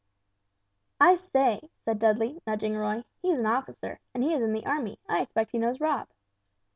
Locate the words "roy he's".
2.75-3.37